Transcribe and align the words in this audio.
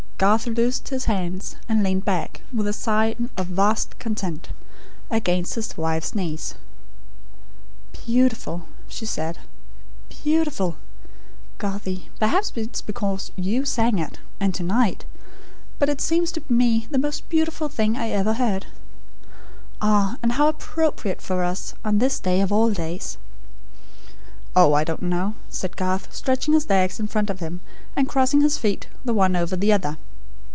Garth 0.21 0.45
loosed 0.45 0.89
his 0.89 1.05
hands, 1.05 1.55
and 1.67 1.81
leaned 1.81 2.05
back, 2.05 2.43
with 2.53 2.67
a 2.67 2.73
sigh 2.73 3.15
of 3.37 3.47
vast 3.47 3.97
content, 3.97 4.49
against 5.09 5.55
his 5.55 5.75
wife's 5.75 6.13
knees. 6.13 6.53
"Beautiful!" 8.05 8.67
she 8.87 9.03
said. 9.03 9.39
"Beautiful! 10.23 10.77
Garthie 11.57 12.09
perhaps 12.19 12.53
it 12.55 12.75
is 12.75 12.81
because 12.83 13.31
YOU 13.35 13.65
sang 13.65 13.97
it; 13.97 14.19
and 14.39 14.53
to 14.53 14.61
night; 14.61 15.05
but 15.79 15.89
it 15.89 15.99
seems 15.99 16.31
to 16.33 16.43
me 16.47 16.85
the 16.91 16.99
most 16.99 17.27
beautiful 17.27 17.67
thing 17.67 17.97
I 17.97 18.11
ever 18.11 18.33
heard. 18.33 18.67
Ah, 19.81 20.17
and 20.21 20.33
how 20.33 20.49
appropriate 20.49 21.19
for 21.19 21.43
us; 21.43 21.73
on 21.83 21.97
this 21.97 22.19
day, 22.19 22.41
of 22.41 22.51
all 22.53 22.69
days." 22.69 23.17
"Oh, 24.55 24.73
I 24.73 24.83
don't 24.83 25.01
know," 25.01 25.33
said 25.49 25.75
Garth, 25.75 26.13
stretching 26.13 26.53
his 26.53 26.69
legs 26.69 26.99
in 26.99 27.07
front 27.07 27.31
of 27.31 27.39
him, 27.39 27.61
and 27.95 28.07
crossing 28.07 28.41
his 28.41 28.59
feet 28.59 28.85
the 29.03 29.15
one 29.15 29.35
over 29.35 29.55
the 29.55 29.73
other. 29.73 29.97